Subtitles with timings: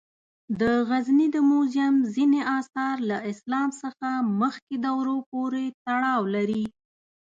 [0.59, 4.07] د غزني د موزیم ځینې آثار له اسلام څخه
[4.41, 6.65] مخکې دورو پورې تړاو لري.